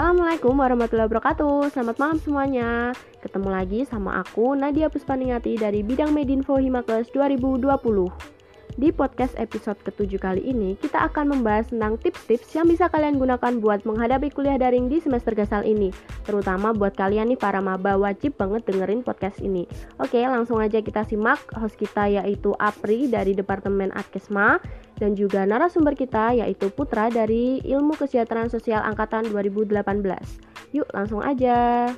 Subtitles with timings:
[0.00, 1.76] Assalamualaikum warahmatullahi wabarakatuh.
[1.76, 2.96] Selamat malam semuanya.
[3.20, 7.68] Ketemu lagi sama aku Nadia Puspaningati dari Bidang Medinfo Himakes 2020
[8.80, 13.60] di podcast episode ketujuh kali ini, kita akan membahas tentang tips-tips yang bisa kalian gunakan
[13.60, 15.92] buat menghadapi kuliah daring di semester gasal ini.
[16.24, 19.68] Terutama buat kalian nih para maba, wajib banget dengerin podcast ini.
[20.00, 21.44] Oke, langsung aja kita simak.
[21.60, 24.56] Host kita yaitu Apri dari Departemen Adkesma
[25.00, 30.76] dan juga narasumber kita yaitu Putra dari Ilmu Kesejahteraan Sosial Angkatan 2018.
[30.76, 31.88] Yuk, langsung aja.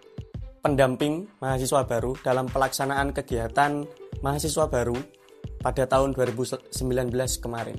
[0.65, 3.85] pendamping mahasiswa baru dalam pelaksanaan kegiatan
[4.25, 5.18] mahasiswa baru
[5.59, 6.75] pada tahun 2019
[7.43, 7.79] kemarin.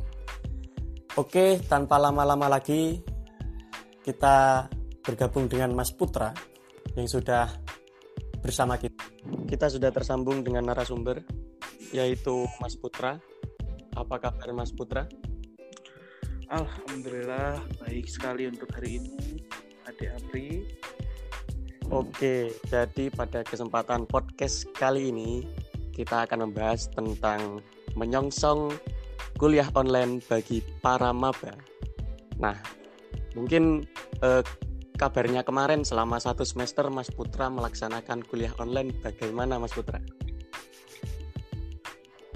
[1.18, 3.02] Oke, tanpa lama-lama lagi
[4.04, 4.68] kita
[5.04, 6.32] bergabung dengan Mas Putra
[6.96, 7.50] yang sudah
[8.40, 9.04] bersama kita.
[9.48, 11.24] Kita sudah tersambung dengan narasumber
[11.92, 13.20] yaitu Mas Putra.
[13.98, 15.10] Apa kabar Mas Putra?
[16.50, 19.38] Alhamdulillah baik sekali untuk hari ini
[19.86, 20.66] Adik Apri
[21.94, 25.46] Oke jadi pada kesempatan podcast kali ini
[25.94, 27.62] kita akan membahas tentang
[28.00, 28.72] menyongsong
[29.36, 31.52] kuliah online bagi para maba
[32.40, 32.56] Nah
[33.36, 33.84] mungkin
[34.24, 34.44] eh,
[34.96, 40.00] kabarnya kemarin selama satu semester Mas Putra melaksanakan kuliah online bagaimana Mas Putra?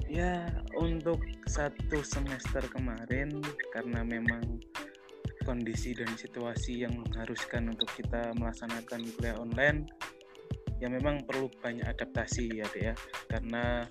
[0.07, 0.45] Ya
[0.77, 1.17] untuk
[1.49, 3.41] satu semester kemarin
[3.73, 4.61] karena memang
[5.43, 9.89] kondisi dan situasi yang mengharuskan untuk kita melaksanakan kuliah online
[10.79, 12.95] ya memang perlu banyak adaptasi ya deh ya
[13.27, 13.87] karena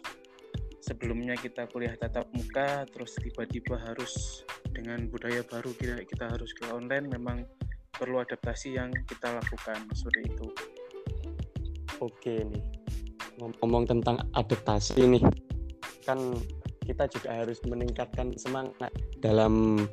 [0.82, 4.42] sebelumnya kita kuliah tatap muka terus tiba-tiba harus
[4.74, 7.46] dengan budaya baru kita kita harus kuliah online memang
[7.94, 10.46] perlu adaptasi yang kita lakukan seperti itu
[12.02, 12.62] oke nih
[13.38, 15.22] ngomong tentang adaptasi nih
[16.02, 16.18] kan
[16.82, 18.90] kita juga harus meningkatkan semangat
[19.22, 19.86] dalam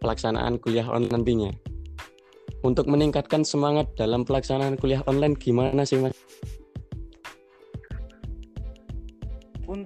[0.00, 1.50] pelaksanaan kuliah online nantinya.
[2.60, 6.16] Untuk meningkatkan semangat dalam pelaksanaan kuliah online gimana sih Mas?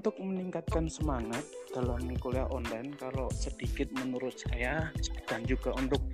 [0.04, 1.41] Untuk meningkatkan semangat
[1.72, 4.92] dalam kuliah online kalau sedikit menurut saya
[5.25, 6.04] dan juga untuk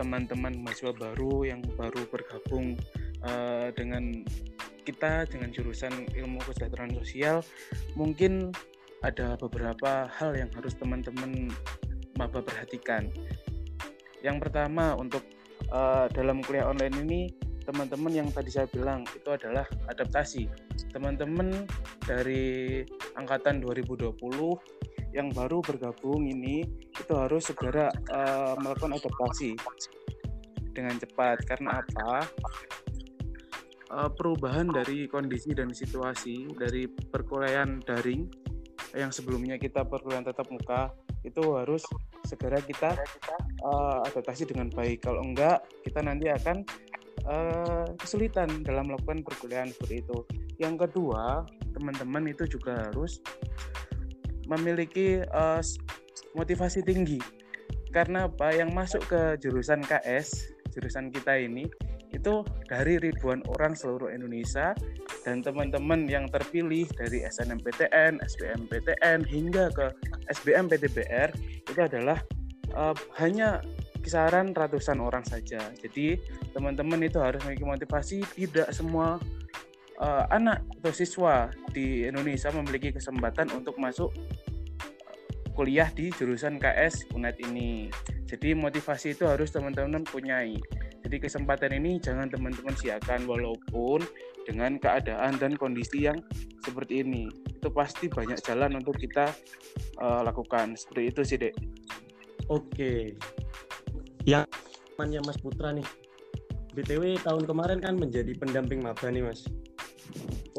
[0.00, 2.80] teman-teman mahasiswa baru yang baru bergabung
[3.20, 4.24] uh, dengan
[4.88, 7.44] kita dengan jurusan ilmu kesejahteraan sosial
[8.00, 8.48] mungkin
[9.04, 11.52] ada beberapa hal yang harus teman-teman
[12.16, 13.12] maba perhatikan.
[14.24, 15.28] Yang pertama untuk
[15.68, 20.48] uh, dalam kuliah online ini teman-teman yang tadi saya bilang itu adalah adaptasi.
[20.90, 21.66] Teman-teman
[22.02, 22.82] dari
[23.14, 24.16] angkatan 2020
[25.10, 26.62] yang baru bergabung ini
[26.94, 29.58] itu harus segera uh, melakukan adaptasi
[30.70, 31.42] dengan cepat.
[31.46, 32.26] Karena apa?
[33.90, 38.30] Uh, perubahan dari kondisi dan situasi dari perkuliahan daring
[38.94, 40.94] yang sebelumnya kita perkuliahan tatap muka
[41.26, 41.82] itu harus
[42.24, 42.96] segera kita
[43.66, 45.04] uh, adaptasi dengan baik.
[45.04, 46.64] Kalau enggak, kita nanti akan
[47.26, 50.18] uh, kesulitan dalam melakukan perkuliahan seperti itu.
[50.60, 53.20] Yang kedua, teman-teman itu juga harus
[54.46, 55.62] memiliki uh,
[56.34, 57.20] motivasi tinggi.
[57.90, 58.54] Karena apa?
[58.54, 61.66] Yang masuk ke jurusan KS, jurusan kita ini
[62.10, 64.74] itu dari ribuan orang seluruh Indonesia
[65.22, 69.86] dan teman-teman yang terpilih dari SNMPTN, SBMPTN hingga ke
[70.34, 71.30] SBM PTBR
[71.70, 72.18] itu adalah
[72.74, 73.62] uh, hanya
[74.00, 75.60] kisaran ratusan orang saja.
[75.76, 76.18] Jadi
[76.52, 79.20] teman-teman itu harus memiliki motivasi tidak semua
[80.00, 84.10] uh, anak atau siswa di Indonesia memiliki kesempatan untuk masuk
[85.52, 87.92] kuliah di jurusan KS UNED ini.
[88.24, 90.54] Jadi motivasi itu harus teman-teman punyai
[91.00, 94.04] Jadi kesempatan ini jangan teman-teman siakan walaupun
[94.46, 96.22] dengan keadaan dan kondisi yang
[96.62, 97.26] seperti ini.
[97.50, 99.32] Itu pasti banyak jalan untuk kita
[99.98, 100.76] uh, lakukan.
[100.78, 101.54] Seperti itu sih, Dek.
[102.52, 103.16] Oke.
[105.00, 105.88] Temannya Mas Putra nih.
[106.76, 109.48] BTW tahun kemarin kan menjadi pendamping maba nih, Mas.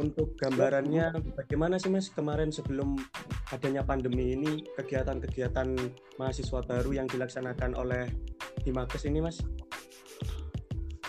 [0.01, 2.97] Untuk gambarannya bagaimana sih Mas kemarin sebelum
[3.53, 5.77] adanya pandemi ini kegiatan-kegiatan
[6.17, 8.09] mahasiswa baru yang dilaksanakan oleh
[8.65, 9.45] Himakes ini Mas?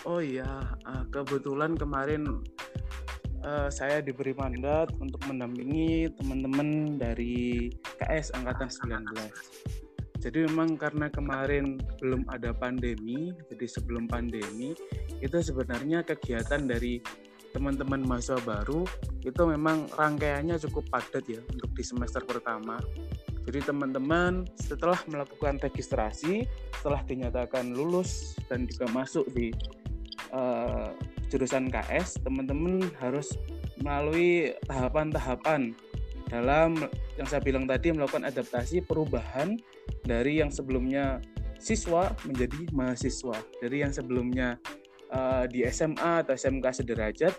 [0.05, 2.45] Oh iya, ah, kebetulan kemarin
[3.41, 9.82] uh, saya diberi mandat untuk mendampingi teman-teman dari KS Angkatan 19.
[10.23, 14.71] Jadi memang karena kemarin belum ada pandemi, jadi sebelum pandemi
[15.19, 17.03] itu sebenarnya kegiatan dari
[17.51, 18.87] teman-teman mahasiswa baru
[19.21, 22.79] itu memang rangkaiannya cukup padat ya untuk di semester pertama.
[23.43, 26.47] Jadi teman-teman setelah melakukan registrasi,
[26.79, 29.51] setelah dinyatakan lulus dan juga masuk di
[30.31, 30.95] uh,
[31.27, 33.35] jurusan KS, teman-teman harus
[33.83, 35.75] melalui tahapan-tahapan
[36.33, 36.73] dalam
[37.13, 39.53] yang saya bilang tadi melakukan adaptasi perubahan
[40.01, 41.21] dari yang sebelumnya
[41.61, 43.37] siswa menjadi mahasiswa.
[43.61, 44.57] Dari yang sebelumnya
[45.13, 47.33] uh, di SMA atau SMK sederajat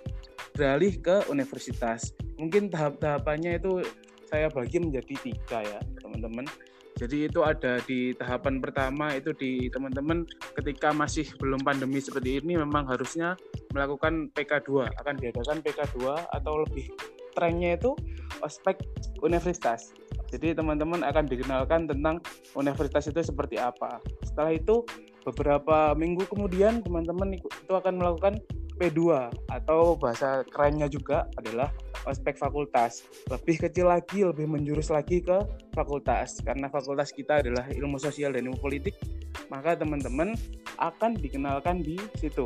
[0.54, 2.14] beralih ke universitas.
[2.38, 3.82] Mungkin tahap-tahapannya itu
[4.30, 6.46] saya bagi menjadi tiga ya teman-teman.
[6.94, 10.22] Jadi itu ada di tahapan pertama itu di teman-teman
[10.54, 13.34] ketika masih belum pandemi seperti ini memang harusnya
[13.74, 15.98] melakukan PK2 akan diadakan PK2
[16.30, 16.94] atau lebih
[17.34, 17.92] trennya itu
[18.40, 18.80] ospek
[19.20, 19.92] universitas.
[20.30, 22.18] Jadi teman-teman akan dikenalkan tentang
[22.58, 24.02] universitas itu seperti apa.
[24.26, 24.82] Setelah itu
[25.22, 28.42] beberapa minggu kemudian teman-teman itu akan melakukan
[28.74, 31.70] P2 atau bahasa kerennya juga adalah
[32.10, 33.06] ospek fakultas.
[33.30, 35.38] Lebih kecil lagi, lebih menjurus lagi ke
[35.72, 36.42] fakultas.
[36.42, 38.98] Karena fakultas kita adalah ilmu sosial dan ilmu politik,
[39.46, 40.34] maka teman-teman
[40.82, 42.44] akan dikenalkan di situ.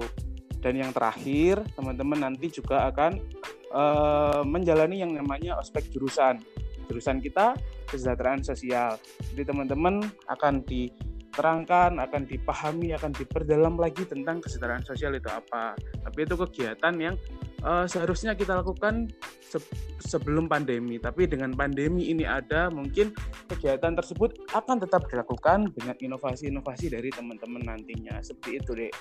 [0.58, 3.22] Dan yang terakhir, teman-teman nanti juga akan
[3.72, 6.40] uh, menjalani yang namanya ospek jurusan.
[6.88, 7.52] Jurusan kita
[7.88, 8.96] kesejahteraan sosial.
[9.32, 10.88] Jadi teman-teman akan di
[11.38, 15.78] terangkan, akan dipahami, akan diperdalam lagi tentang kesejahteraan sosial itu apa.
[15.78, 17.14] Tapi itu kegiatan yang
[17.62, 19.06] uh, seharusnya kita lakukan
[19.38, 19.62] se
[20.02, 20.98] sebelum pandemi.
[20.98, 23.14] Tapi dengan pandemi ini ada, mungkin
[23.46, 28.18] kegiatan tersebut akan tetap dilakukan dengan inovasi-inovasi dari teman-teman nantinya.
[28.18, 28.92] Seperti itu, Dek.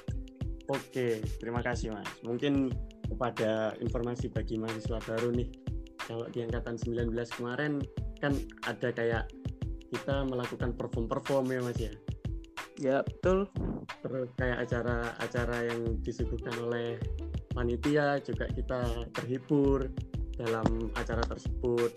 [0.67, 2.11] Oke, terima kasih, Mas.
[2.27, 2.69] Mungkin
[3.07, 5.49] kepada informasi bagi mahasiswa baru nih,
[6.07, 7.83] kalau di angkatan 19 kemarin
[8.19, 8.33] kan
[8.65, 9.27] ada kayak
[9.91, 11.93] kita melakukan perform-perform ya Mas ya
[12.77, 13.49] Ya betul.
[14.05, 17.01] Terus kayak acara-acara yang disuguhkan oleh
[17.57, 19.89] panitia juga kita terhibur
[20.37, 21.89] dalam acara tersebut.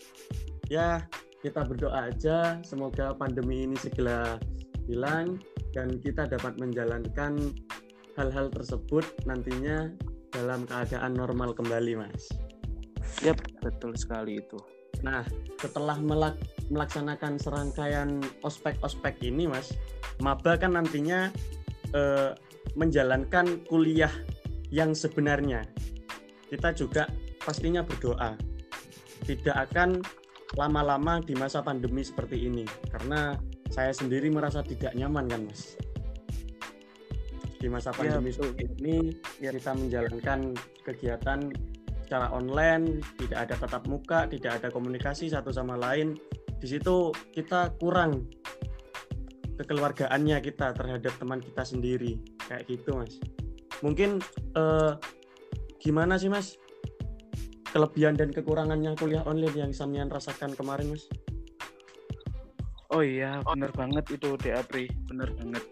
[0.73, 1.05] Ya
[1.45, 4.41] kita berdoa aja semoga pandemi ini segera
[4.89, 5.37] hilang
[5.77, 7.37] dan kita dapat menjalankan
[8.17, 9.93] hal-hal tersebut nantinya
[10.31, 12.31] dalam keadaan normal kembali, Mas.
[13.27, 14.57] Yap, betul sekali itu.
[15.03, 15.25] Nah,
[15.59, 16.39] setelah melak
[16.71, 19.75] melaksanakan serangkaian ospek-ospek ini, Mas,
[20.23, 21.29] maba kan nantinya
[21.95, 22.33] eh,
[22.79, 24.13] menjalankan kuliah
[24.71, 25.67] yang sebenarnya.
[26.47, 27.11] Kita juga
[27.43, 28.51] pastinya berdoa
[29.25, 30.01] tidak akan
[30.59, 33.39] lama-lama di masa pandemi seperti ini karena
[33.71, 35.79] saya sendiri merasa tidak nyaman kan mas
[37.61, 38.97] di masa iya, pandemi seperti ini
[39.37, 39.53] ya.
[39.53, 41.53] kita menjalankan kegiatan
[42.11, 46.17] secara online, tidak ada tatap muka, tidak ada komunikasi satu sama lain.
[46.59, 48.27] Di situ kita kurang
[49.61, 52.19] kekeluargaannya kita terhadap teman kita sendiri,
[52.49, 53.21] kayak gitu, Mas.
[53.85, 54.25] Mungkin
[54.57, 54.93] eh,
[55.79, 56.57] gimana sih, Mas?
[57.71, 61.07] Kelebihan dan kekurangannya kuliah online yang Samian rasakan kemarin, Mas?
[62.91, 65.63] Oh iya, benar banget itu, Deapri, benar banget.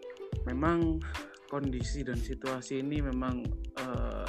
[0.46, 1.02] Memang
[1.48, 3.42] kondisi dan situasi ini memang
[3.80, 4.28] uh,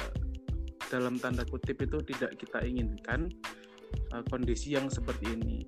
[0.90, 3.30] dalam tanda kutip itu tidak kita inginkan
[4.10, 5.62] uh, kondisi yang seperti ini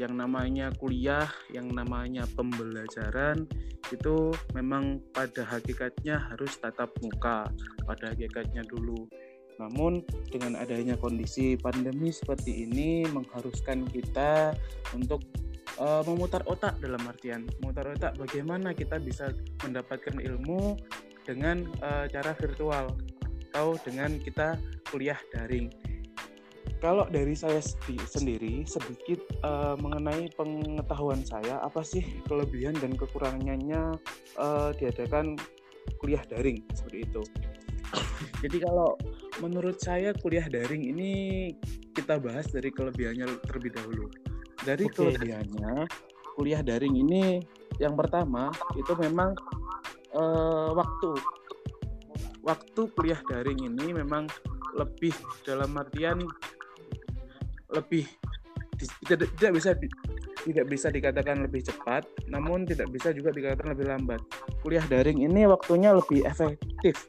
[0.00, 3.44] yang namanya kuliah, yang namanya pembelajaran
[3.92, 7.50] itu memang pada hakikatnya harus tatap muka
[7.84, 9.04] pada hakikatnya dulu.
[9.60, 10.00] Namun
[10.32, 14.56] dengan adanya kondisi pandemi seperti ini mengharuskan kita
[14.96, 15.20] untuk
[15.78, 19.32] uh, memutar otak dalam artian memutar otak bagaimana kita bisa
[19.64, 20.76] mendapatkan ilmu
[21.22, 22.92] dengan uh, cara virtual
[23.52, 24.56] atau dengan kita
[24.88, 25.68] kuliah daring.
[26.82, 27.62] Kalau dari saya
[28.10, 33.94] sendiri sedikit uh, mengenai pengetahuan saya apa sih kelebihan dan kekurangannya
[34.34, 35.38] uh, diadakan
[36.02, 37.22] kuliah daring seperti itu.
[38.42, 38.98] Jadi kalau
[39.38, 41.10] menurut saya kuliah daring ini
[41.94, 44.10] kita bahas dari kelebihannya terlebih dahulu.
[44.62, 44.94] Dari okay.
[44.94, 45.86] kelebihannya
[46.38, 47.42] kuliah daring ini
[47.76, 49.36] yang pertama itu memang
[50.16, 51.18] uh, waktu
[52.40, 54.26] waktu kuliah daring ini memang
[54.72, 55.12] lebih
[55.44, 56.24] dalam artian
[57.72, 58.08] lebih
[59.06, 59.70] tidak, tidak bisa
[60.42, 64.20] tidak bisa dikatakan lebih cepat, namun tidak bisa juga dikatakan lebih lambat.
[64.58, 67.06] Kuliah daring ini waktunya lebih efektif.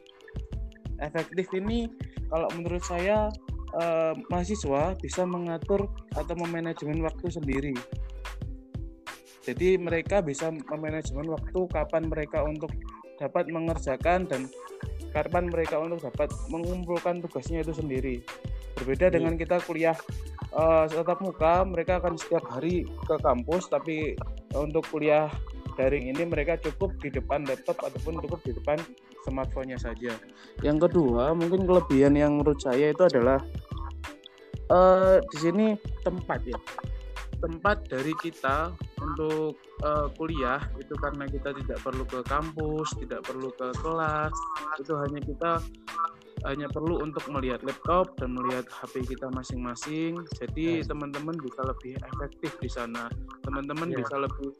[1.02, 1.90] Efektif ini
[2.30, 3.26] kalau menurut saya
[3.74, 7.74] eh, mahasiswa bisa mengatur atau memanajemen waktu sendiri.
[9.44, 12.72] Jadi mereka bisa memanajemen waktu kapan mereka untuk
[13.20, 14.48] dapat mengerjakan dan
[15.12, 18.24] kapan mereka untuk dapat mengumpulkan tugasnya itu sendiri.
[18.74, 19.14] Berbeda hmm.
[19.14, 19.94] dengan kita kuliah
[20.50, 24.18] uh, tatap muka, mereka akan setiap hari ke kampus, tapi
[24.56, 25.30] untuk kuliah
[25.78, 28.78] daring ini mereka cukup di depan laptop ataupun cukup di depan
[29.24, 30.12] smartphone-nya saja.
[30.60, 33.40] Yang kedua, mungkin kelebihan yang menurut saya itu adalah
[34.70, 35.66] uh, di sini
[36.04, 36.58] tempat ya
[37.44, 38.72] tempat dari kita
[39.04, 44.32] untuk uh, kuliah itu karena kita tidak perlu ke kampus, tidak perlu ke kelas,
[44.80, 45.60] itu hanya kita
[46.48, 50.24] hanya perlu untuk melihat laptop dan melihat HP kita masing-masing.
[50.40, 53.12] Jadi teman-teman bisa lebih efektif di sana.
[53.44, 54.00] Teman-teman yeah.
[54.00, 54.52] bisa lebih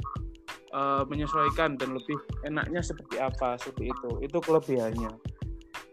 [0.74, 4.10] uh, menyesuaikan dan lebih enaknya seperti apa seperti itu.
[4.26, 5.14] Itu kelebihannya.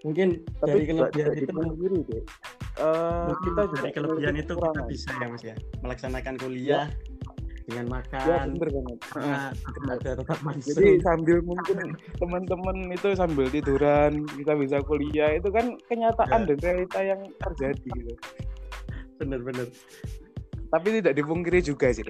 [0.02, 2.24] Mungkin Tapi dari kelebihan itu sendiri deh
[2.80, 6.96] uh, kita juga dari kelebihan itu kita bisa ya mas ya melaksanakan kuliah ya.
[7.68, 11.78] dengan makan ya, bener banget nah, tetap masuk jadi sambil mungkin
[12.18, 16.48] teman-teman itu sambil tiduran kita bisa kuliah itu kan kenyataan ya.
[16.54, 18.14] dan realita yang terjadi gitu
[19.22, 19.68] bener-bener
[20.72, 22.08] tapi tidak dipungkiri juga sih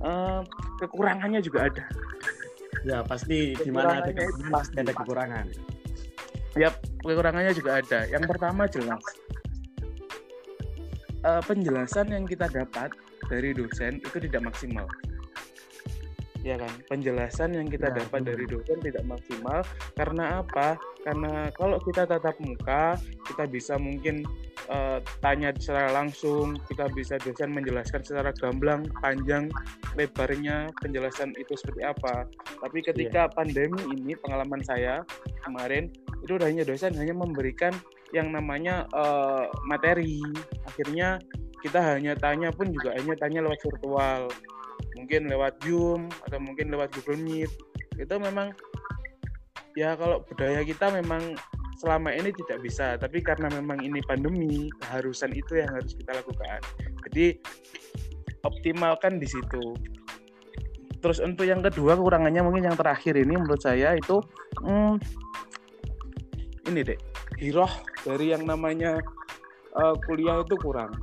[0.00, 0.40] uh,
[0.78, 1.84] kekurangannya juga ada.
[2.84, 5.46] Ya pasti di mana ada kekurangan pasti ada kekurangan.
[6.54, 6.68] Ya
[7.02, 8.00] kekurangannya juga ada.
[8.06, 9.02] Yang pertama jelas
[11.24, 12.92] uh, penjelasan yang kita dapat
[13.26, 14.86] dari dosen itu tidak maksimal.
[16.44, 16.68] Ya kan?
[16.92, 18.28] Penjelasan yang kita ya, dapat betul.
[18.28, 19.64] dari dosen tidak maksimal.
[19.96, 20.76] Karena apa?
[21.00, 24.28] Karena kalau kita tatap muka kita bisa mungkin
[24.70, 29.48] uh, tanya secara langsung kita bisa dosen menjelaskan secara gamblang panjang
[29.96, 32.28] lebarnya penjelasan itu seperti apa.
[32.60, 33.32] Tapi ketika ya.
[33.32, 35.04] pandemi ini pengalaman saya
[35.44, 35.92] kemarin
[36.24, 37.72] itu hanya dosen hanya memberikan
[38.14, 40.22] yang namanya uh, materi.
[40.64, 41.20] Akhirnya
[41.60, 44.28] kita hanya tanya pun juga hanya tanya lewat virtual.
[44.94, 47.50] Mungkin lewat Zoom atau mungkin lewat Google Meet.
[47.98, 48.54] Itu memang
[49.74, 51.34] ya kalau budaya kita memang
[51.78, 56.60] selama ini tidak bisa tapi karena memang ini pandemi keharusan itu yang harus kita lakukan.
[57.10, 57.38] Jadi
[58.44, 59.74] optimalkan di situ.
[61.00, 64.24] Terus untuk yang kedua kekurangannya mungkin yang terakhir ini menurut saya itu
[64.64, 64.96] hmm,
[66.72, 66.98] ini deh
[67.36, 67.68] hiroh
[68.06, 68.96] dari yang namanya
[69.76, 70.96] uh, kuliah itu kurang.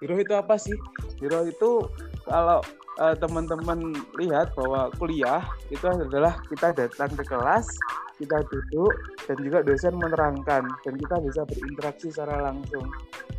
[0.00, 0.74] Hiroh itu apa sih?
[1.20, 1.86] Hiroh itu
[2.24, 2.64] kalau
[2.98, 7.68] uh, teman-teman lihat bahwa kuliah itu adalah kita datang ke kelas
[8.18, 8.92] kita duduk
[9.24, 12.86] dan juga dosen menerangkan dan kita bisa berinteraksi secara langsung.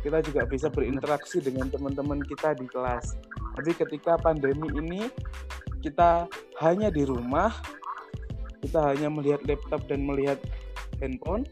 [0.02, 3.16] Kita juga bisa berinteraksi dengan teman-teman kita di kelas.
[3.54, 5.08] Tapi ketika pandemi ini
[5.80, 6.28] kita
[6.64, 7.52] hanya di rumah
[8.64, 10.40] kita hanya melihat laptop dan melihat
[10.96, 11.44] handphone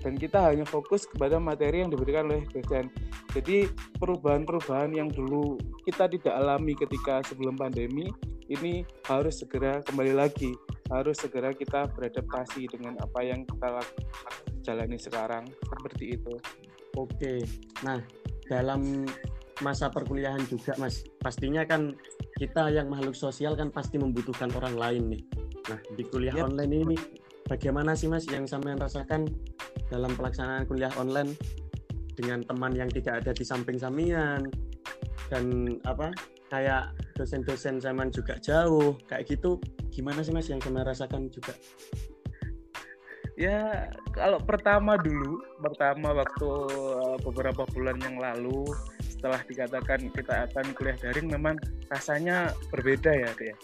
[0.00, 2.88] dan kita hanya fokus kepada materi yang diberikan oleh dosen.
[3.30, 3.68] Jadi
[4.00, 8.10] perubahan-perubahan yang dulu kita tidak alami ketika sebelum pandemi
[8.50, 10.50] ini harus segera kembali lagi,
[10.90, 13.78] harus segera kita beradaptasi dengan apa yang kita
[14.66, 16.34] jalani sekarang seperti itu.
[16.98, 17.46] Oke,
[17.86, 18.02] nah
[18.50, 19.06] dalam
[19.62, 21.94] masa perkuliahan juga mas, pastinya kan
[22.36, 25.22] kita yang makhluk sosial kan pasti membutuhkan orang lain nih.
[25.70, 26.50] Nah di kuliah yep.
[26.50, 26.96] online ini
[27.46, 29.28] bagaimana sih mas yang sampean rasakan
[29.92, 31.36] dalam pelaksanaan kuliah online
[32.18, 34.44] dengan teman yang tidak ada di samping samian
[35.30, 36.10] dan apa
[36.50, 38.96] kayak dosen-dosen zaman juga jauh.
[39.04, 39.60] Kayak gitu
[39.92, 41.52] gimana sih mas yang saya rasakan juga?
[43.36, 48.64] Ya kalau pertama dulu pertama waktu eh, beberapa bulan yang lalu
[49.04, 51.56] setelah dikatakan kita akan kuliah daring memang
[51.92, 53.56] rasanya berbeda ya dia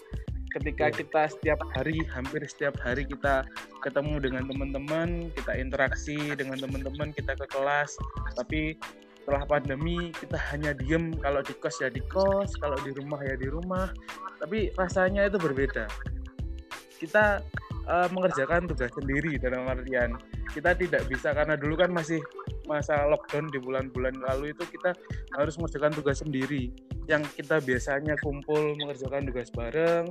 [0.57, 0.95] ketika yeah.
[0.95, 3.45] kita setiap hari hampir setiap hari kita
[3.85, 7.93] ketemu dengan teman-teman kita interaksi dengan teman-teman kita ke kelas
[8.33, 8.77] tapi
[9.27, 13.35] setelah pandemi kita hanya diem kalau di kos ya di kos kalau di rumah ya
[13.35, 13.91] di rumah.
[14.39, 15.83] Tapi rasanya itu berbeda.
[16.95, 17.43] Kita
[17.91, 20.15] uh, mengerjakan tugas sendiri dalam artian
[20.55, 22.23] kita tidak bisa karena dulu kan masih
[22.71, 24.95] masa lockdown di bulan-bulan lalu itu kita
[25.35, 26.71] harus mengerjakan tugas sendiri.
[27.11, 30.07] Yang kita biasanya kumpul mengerjakan tugas bareng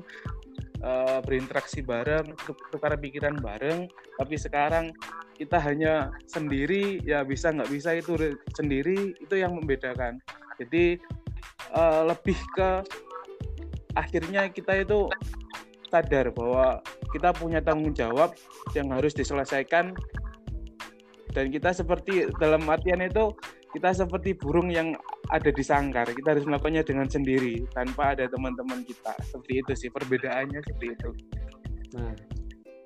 [0.87, 2.31] uh, berinteraksi bareng
[2.71, 4.95] tukar pikiran bareng tapi sekarang
[5.37, 10.17] kita hanya sendiri ya bisa nggak bisa itu sendiri itu yang membedakan.
[10.57, 10.97] Jadi
[11.77, 12.81] uh, lebih ke
[13.93, 15.13] akhirnya kita itu
[15.93, 16.81] sadar bahwa
[17.13, 18.33] kita punya tanggung jawab
[18.73, 19.93] yang harus diselesaikan
[21.37, 23.37] dan kita seperti dalam artian itu
[23.77, 24.97] kita seperti burung yang
[25.29, 26.09] ada di sangkar.
[26.09, 29.13] Kita harus melakukannya dengan sendiri tanpa ada teman-teman kita.
[29.21, 31.11] Seperti itu sih perbedaannya seperti itu.
[31.93, 32.17] Nah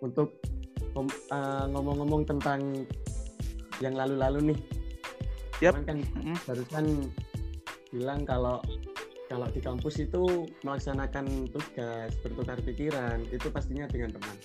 [0.03, 0.35] untuk
[0.99, 2.83] uh, ngomong-ngomong tentang
[3.79, 4.61] yang lalu-lalu nih.
[5.61, 5.87] Yep.
[5.87, 6.37] kan mm-hmm.
[6.49, 6.87] barusan
[7.95, 8.59] bilang kalau
[9.31, 14.37] kalau di kampus itu melaksanakan tugas bertukar pikiran itu pastinya dengan teman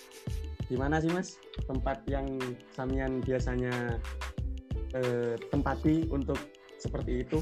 [0.68, 1.38] gimana sih mas?
[1.66, 2.26] Tempat yang
[2.74, 4.00] samian biasanya
[4.96, 6.38] eh, tempati untuk
[6.78, 7.40] seperti itu?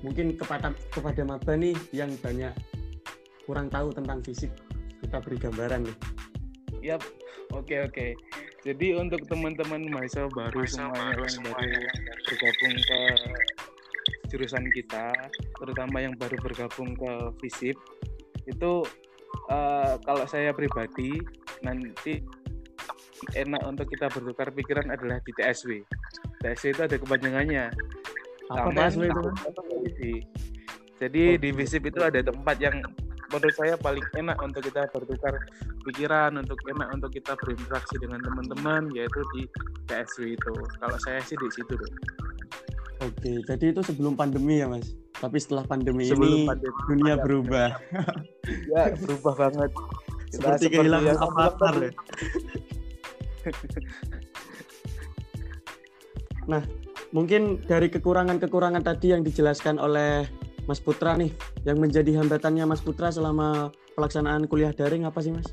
[0.00, 2.52] Mungkin kepada kepada maba nih yang banyak
[3.44, 4.50] kurang tahu tentang fisik
[5.04, 5.96] kita beri gambaran nih.
[6.94, 7.02] Yap
[7.52, 7.92] oke okay, oke.
[7.92, 8.10] Okay.
[8.60, 11.82] jadi untuk teman-teman mahasiswa baru semuanya yang baru
[12.28, 13.00] bergabung ke
[14.30, 15.10] jurusan kita
[15.58, 17.12] terutama yang baru bergabung ke
[17.42, 17.76] FISIP
[18.46, 18.72] itu
[19.50, 21.18] uh, kalau saya pribadi
[21.60, 22.24] nanti
[23.36, 25.84] enak untuk kita bertukar pikiran adalah di TSW
[26.40, 27.64] TSW itu ada kepanjangannya
[28.50, 29.20] apa TSW itu
[31.00, 31.38] jadi oh.
[31.40, 32.76] di visip itu ada tempat yang
[33.30, 35.38] menurut saya paling enak untuk kita bertukar
[35.86, 39.46] pikiran untuk enak untuk kita berinteraksi dengan teman-teman yaitu di
[39.86, 40.52] TSW itu
[40.82, 41.92] kalau saya sih di situ deh
[43.00, 44.92] Oke, jadi itu sebelum pandemi ya, Mas.
[45.16, 47.80] Tapi setelah pandemi sebelum ini pandemi, dunia berubah.
[48.76, 49.72] ya, berubah banget.
[50.30, 51.90] Kita seperti kehilangan avatar ya.
[56.50, 56.62] nah,
[57.10, 60.30] mungkin dari kekurangan-kekurangan tadi yang dijelaskan oleh
[60.70, 61.34] Mas Putra nih,
[61.66, 65.50] yang menjadi hambatannya Mas Putra selama pelaksanaan kuliah daring apa sih, Mas?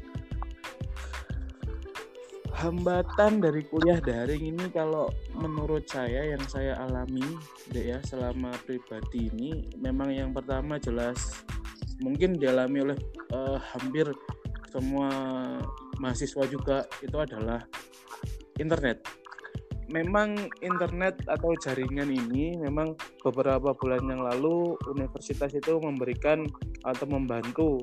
[2.57, 7.37] hambatan dari kuliah daring ini kalau menurut saya yang saya alami
[7.69, 11.45] ya selama pribadi ini memang yang pertama jelas
[12.01, 12.97] mungkin dialami oleh
[13.29, 14.09] uh, hampir
[14.77, 15.09] semua
[15.97, 17.65] mahasiswa juga itu adalah
[18.61, 19.01] internet.
[19.89, 22.93] Memang internet atau jaringan ini memang
[23.25, 26.45] beberapa bulan yang lalu universitas itu memberikan
[26.85, 27.81] atau membantu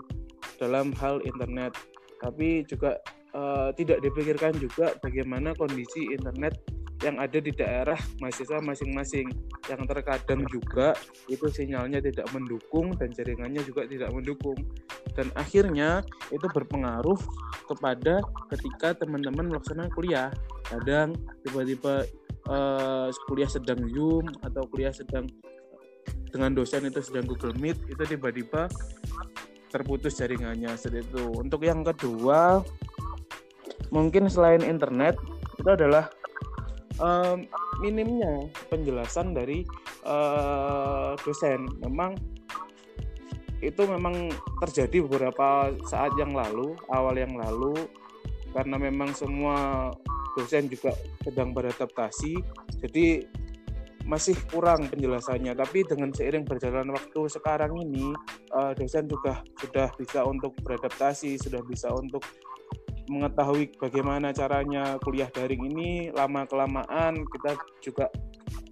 [0.63, 1.75] dalam hal internet.
[2.23, 3.01] Tapi juga
[3.35, 6.61] uh, tidak dipikirkan juga bagaimana kondisi internet
[7.03, 9.27] yang ada di daerah mahasiswa masing-masing.
[9.67, 10.95] Yang terkadang juga
[11.27, 14.57] itu sinyalnya tidak mendukung dan jaringannya juga tidak mendukung.
[15.17, 17.19] Dan akhirnya itu berpengaruh
[17.67, 18.23] kepada
[18.55, 20.31] ketika teman-teman melaksanakan kuliah.
[20.69, 22.07] Kadang tiba-tiba
[22.49, 25.27] uh, kuliah sedang zoom atau kuliah sedang
[26.31, 28.67] dengan dosen itu sedang Google Meet itu tiba-tiba
[29.71, 31.25] terputus jaringannya seperti itu.
[31.35, 32.63] Untuk yang kedua
[33.95, 35.15] mungkin selain internet
[35.55, 36.11] itu adalah
[37.01, 37.47] um,
[37.83, 39.67] minimnya penjelasan dari
[40.07, 41.67] uh, dosen.
[41.83, 42.15] Memang
[43.65, 44.29] itu memang
[44.61, 47.73] terjadi beberapa saat yang lalu, awal yang lalu,
[48.53, 49.89] karena memang semua
[50.37, 50.93] dosen juga
[51.25, 52.37] sedang beradaptasi,
[52.85, 53.25] jadi
[54.05, 55.57] masih kurang penjelasannya.
[55.57, 58.13] Tapi dengan seiring berjalan waktu sekarang ini,
[58.53, 62.21] uh, dosen juga sudah bisa untuk beradaptasi, sudah bisa untuk
[63.09, 68.09] mengetahui bagaimana caranya kuliah daring ini lama kelamaan kita juga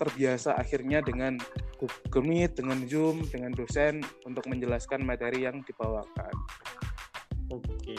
[0.01, 1.37] terbiasa akhirnya dengan
[1.79, 6.35] Google Meet, dengan Zoom, dengan dosen untuk menjelaskan materi yang dibawakan.
[7.51, 7.99] Oke.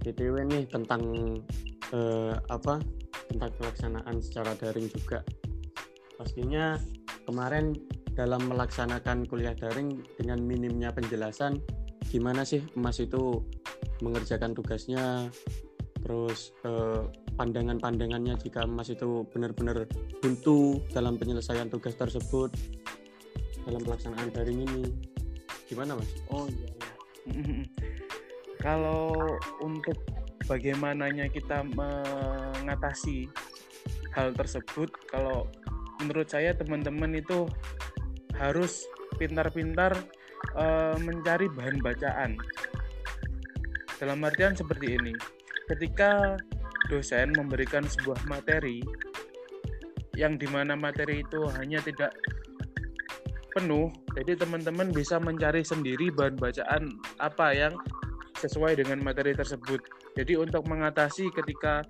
[0.00, 1.02] BTW nih tentang
[1.92, 2.80] eh, apa?
[3.28, 5.20] Tentang pelaksanaan secara daring juga.
[6.16, 6.80] Pastinya
[7.28, 7.76] kemarin
[8.14, 11.58] dalam melaksanakan kuliah daring dengan minimnya penjelasan
[12.08, 13.42] gimana sih Mas itu
[14.00, 15.28] mengerjakan tugasnya
[16.04, 17.02] terus eh,
[17.40, 19.88] pandangan-pandangannya jika Mas itu benar-benar
[20.20, 22.52] buntu dalam penyelesaian tugas tersebut
[23.64, 24.82] dalam pelaksanaan daring ini
[25.64, 26.10] gimana Mas?
[26.28, 27.64] Oh iya, iya.
[28.64, 29.16] kalau
[29.64, 29.96] untuk
[30.44, 33.32] bagaimananya kita mengatasi
[34.12, 35.48] hal tersebut kalau
[36.04, 37.48] menurut saya teman-teman itu
[38.36, 38.84] harus
[39.16, 39.96] pintar-pintar
[40.58, 42.36] uh, mencari bahan bacaan
[43.98, 45.14] dalam artian seperti ini,
[45.70, 46.36] ketika
[46.90, 48.84] dosen memberikan sebuah materi
[50.14, 52.14] yang di mana materi itu hanya tidak
[53.54, 56.90] penuh, jadi teman-teman bisa mencari sendiri bahan bacaan
[57.22, 57.74] apa yang
[58.38, 59.78] sesuai dengan materi tersebut.
[60.18, 61.86] Jadi untuk mengatasi ketika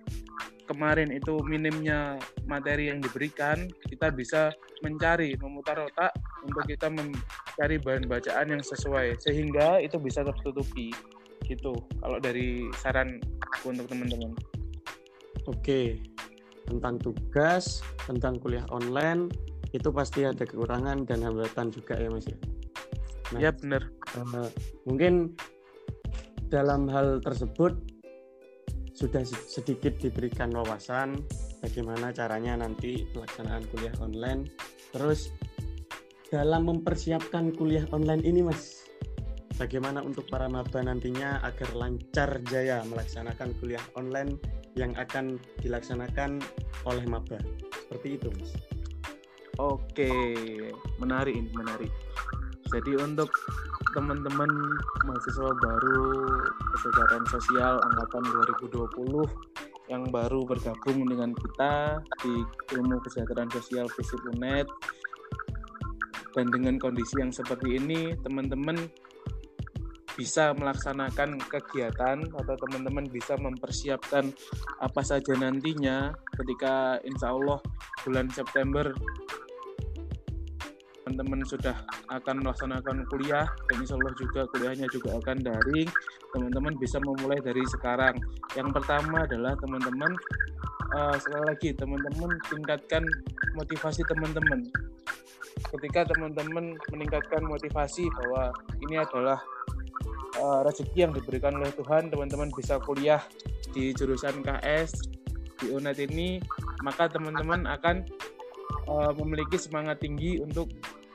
[0.69, 4.53] kemarin itu minimnya materi yang diberikan, kita bisa
[4.85, 6.13] mencari, memutar otak
[6.45, 10.93] untuk kita mencari bahan bacaan yang sesuai sehingga itu bisa tertutupi
[11.45, 14.33] gitu kalau dari saran aku untuk teman-teman.
[15.47, 16.01] Oke
[16.65, 19.29] tentang tugas tentang kuliah online
[19.77, 22.39] itu pasti ada kekurangan dan hambatan juga ya mas ya.
[23.33, 23.83] Nah, ya benar
[24.17, 24.49] uh,
[24.89, 25.35] mungkin
[26.49, 27.75] dalam hal tersebut
[28.95, 31.19] sudah sedikit diberikan wawasan
[31.59, 34.47] bagaimana caranya nanti pelaksanaan kuliah online.
[34.95, 35.35] Terus
[36.31, 38.84] dalam mempersiapkan kuliah online ini Mas,
[39.57, 44.39] bagaimana untuk para maba nantinya agar lancar jaya melaksanakan kuliah online
[44.75, 46.43] yang akan dilaksanakan
[46.87, 47.39] oleh maba.
[47.87, 48.53] Seperti itu, Mas.
[49.63, 50.11] Oke,
[50.99, 51.93] menarik ini, menarik.
[52.75, 53.31] Jadi untuk
[53.95, 54.51] teman-teman
[55.07, 56.27] mahasiswa baru
[56.75, 58.27] kesejahteraan sosial angkatan
[58.67, 59.23] 2020
[59.87, 62.43] yang baru bergabung dengan kita di
[62.75, 64.67] ilmu kesejahteraan sosial FISIP UNED
[66.35, 68.75] dan dengan kondisi yang seperti ini teman-teman
[70.15, 74.31] bisa melaksanakan kegiatan atau teman-teman bisa mempersiapkan
[74.79, 77.59] apa saja nantinya ketika insya Allah
[78.07, 78.95] bulan September
[81.05, 81.77] teman-teman sudah
[82.11, 85.91] akan melaksanakan kuliah dan insya Allah juga kuliahnya juga akan daring
[86.33, 88.17] teman-teman bisa memulai dari sekarang.
[88.57, 90.11] Yang pertama adalah teman-teman
[90.97, 93.05] uh, sekali lagi teman-teman tingkatkan
[93.55, 94.67] motivasi teman-teman.
[95.71, 98.51] Ketika teman-teman meningkatkan motivasi bahwa
[98.83, 99.39] ini adalah
[100.39, 103.23] uh, rezeki yang diberikan oleh Tuhan teman-teman bisa kuliah
[103.75, 105.11] di jurusan KS
[105.63, 106.43] di UNED ini
[106.83, 108.05] maka teman-teman akan
[108.91, 110.71] uh, memiliki semangat tinggi untuk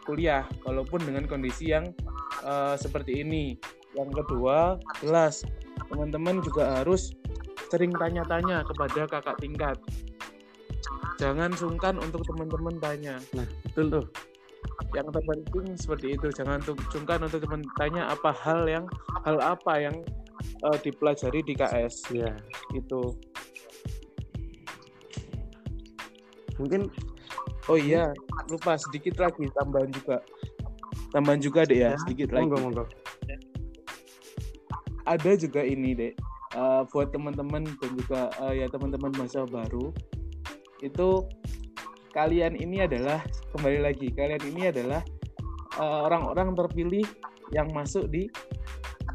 [0.08, 1.94] kuliah walaupun dengan kondisi yang
[2.42, 3.60] uh, seperti ini.
[3.94, 5.46] Yang kedua jelas
[5.90, 7.14] teman-teman juga harus
[7.70, 9.78] sering tanya-tanya kepada kakak tingkat.
[11.22, 13.22] Jangan sungkan untuk teman-teman tanya.
[13.36, 14.06] Nah betul tuh
[14.96, 16.28] yang terpenting seperti itu.
[16.34, 18.86] Jangan sungkan untuk teman tanya apa hal yang
[19.26, 19.96] hal apa yang
[20.66, 22.32] uh, dipelajari di KS ya
[22.76, 23.16] itu
[26.60, 26.92] mungkin
[27.72, 28.12] oh iya
[28.52, 30.18] lupa sedikit lagi tambahan juga.
[31.10, 32.00] Tambahan juga deh ya, ya.
[32.06, 32.64] sedikit monggo, lagi.
[32.70, 32.86] monggo.
[35.10, 36.14] ada juga ini deh
[36.54, 39.90] uh, buat teman-teman dan juga uh, ya teman-teman masa baru
[40.86, 41.26] itu
[42.12, 43.22] kalian ini adalah
[43.54, 45.02] kembali lagi kalian ini adalah
[45.78, 47.06] eh, orang-orang uh, terpilih
[47.54, 48.30] yang masuk di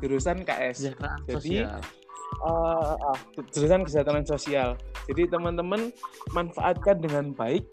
[0.03, 0.95] jurusan KS.
[1.31, 3.19] Jadi uh, uh,
[3.55, 4.75] jurusan kesehatan sosial.
[5.07, 5.93] Jadi teman-teman
[6.33, 7.69] manfaatkan dengan baik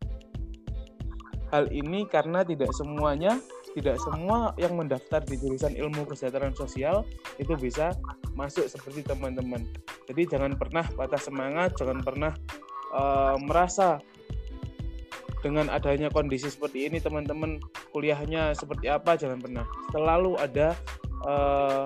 [1.52, 3.36] hal ini karena tidak semuanya
[3.72, 7.08] tidak semua yang mendaftar di jurusan ilmu kesejahteraan sosial
[7.40, 7.96] itu bisa
[8.36, 9.64] masuk seperti teman-teman.
[10.12, 12.36] Jadi jangan pernah patah semangat, jangan pernah
[12.92, 14.04] uh, merasa
[15.42, 17.58] dengan adanya kondisi seperti ini teman-teman
[17.92, 20.78] kuliahnya seperti apa jangan pernah selalu ada
[21.26, 21.86] uh,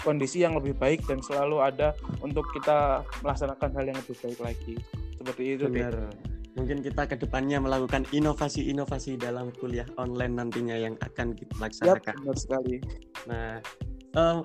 [0.00, 1.92] kondisi yang lebih baik dan selalu ada
[2.24, 4.74] untuk kita melaksanakan hal yang lebih baik lagi
[5.20, 6.08] seperti itu Benar.
[6.58, 12.10] Mungkin kita ke depannya melakukan inovasi-inovasi dalam kuliah online nantinya yang akan kita laksanakan.
[12.10, 12.76] Yap, benar sekali.
[13.30, 13.62] Nah,
[14.16, 14.40] uh,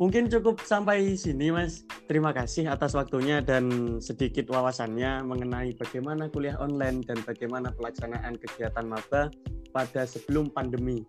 [0.00, 1.84] mungkin cukup sampai sini Mas.
[2.10, 8.86] Terima kasih atas waktunya dan sedikit wawasannya mengenai bagaimana kuliah online dan bagaimana pelaksanaan kegiatan
[8.86, 9.30] maba
[9.70, 11.06] pada sebelum pandemi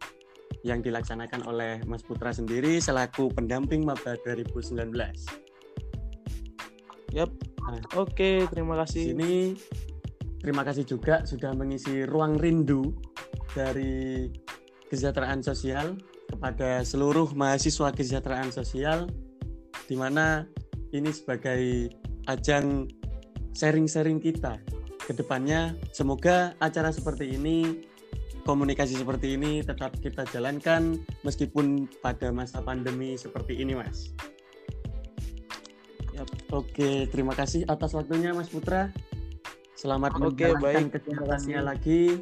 [0.62, 4.94] yang dilaksanakan oleh Mas Putra sendiri selaku pendamping maba 2019.
[7.12, 7.32] Yap.
[7.62, 9.18] Nah, Oke, terima kasih.
[9.18, 9.58] Ini
[10.42, 12.94] terima kasih juga sudah mengisi ruang rindu
[13.58, 14.30] dari
[14.90, 15.98] kesejahteraan sosial
[16.32, 19.12] kepada seluruh mahasiswa kesejahteraan sosial
[19.86, 20.48] di mana
[20.96, 21.92] ini sebagai
[22.32, 22.88] ajang
[23.52, 24.56] sharing-sharing kita
[25.04, 27.84] ke depannya semoga acara seperti ini
[28.48, 34.14] komunikasi seperti ini tetap kita jalankan meskipun pada masa pandemi seperti ini Mas.
[36.18, 36.28] Yap.
[36.52, 38.92] Oke, terima kasih atas waktunya Mas Putra.
[39.78, 42.22] Selamat Oke, menjalankan kegiatannya lagi.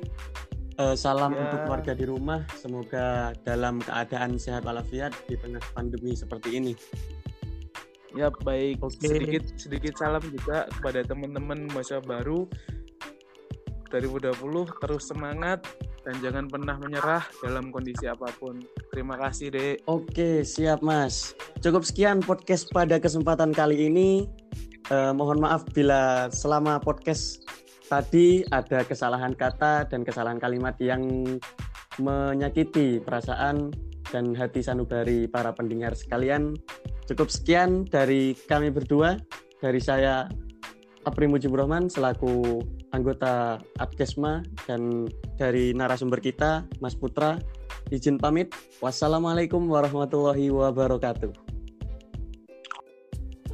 [0.80, 1.44] Uh, salam ya.
[1.44, 2.48] untuk warga di rumah.
[2.56, 6.72] Semoga dalam keadaan sehat walafiat di tengah pandemi seperti ini.
[8.16, 8.80] Ya baik.
[8.80, 9.04] Oke.
[9.04, 12.48] Sedikit sedikit salam juga kepada teman-teman masa baru
[13.92, 14.40] 2020
[14.80, 15.68] terus semangat
[16.08, 18.64] dan jangan pernah menyerah dalam kondisi apa pun.
[18.96, 19.84] Terima kasih, Dek.
[19.84, 21.36] Oke, siap, Mas.
[21.60, 24.32] Cukup sekian podcast pada kesempatan kali ini.
[24.88, 27.46] Uh, mohon maaf bila selama podcast
[27.90, 31.26] tadi ada kesalahan kata dan kesalahan kalimat yang
[31.98, 33.74] menyakiti perasaan
[34.14, 36.54] dan hati sanubari para pendengar sekalian.
[37.10, 39.18] Cukup sekian dari kami berdua,
[39.58, 40.30] dari saya
[41.10, 42.62] Apri Mujibur Rahman selaku
[42.94, 45.10] anggota Adkesma dan
[45.42, 47.42] dari narasumber kita Mas Putra.
[47.90, 48.54] Izin pamit.
[48.86, 51.49] Wassalamualaikum warahmatullahi wabarakatuh.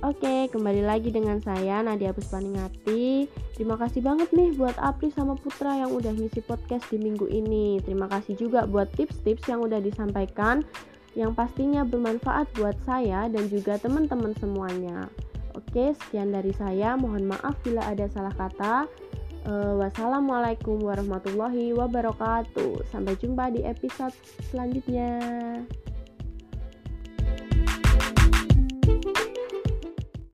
[0.05, 3.25] Oke, kembali lagi dengan saya Nadia Puspaningati.
[3.57, 7.81] Terima kasih banget nih buat Apri sama Putra yang udah ngisi podcast di minggu ini.
[7.81, 10.61] Terima kasih juga buat tips-tips yang udah disampaikan
[11.17, 15.09] yang pastinya bermanfaat buat saya dan juga teman-teman semuanya.
[15.57, 16.93] Oke, sekian dari saya.
[16.93, 18.85] Mohon maaf bila ada salah kata.
[19.41, 22.93] Uh, wassalamualaikum warahmatullahi wabarakatuh.
[22.93, 24.13] Sampai jumpa di episode
[24.53, 25.17] selanjutnya.